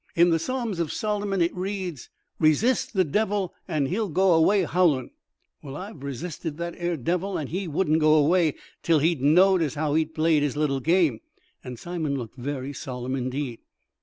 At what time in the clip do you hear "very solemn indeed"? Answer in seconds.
12.39-13.59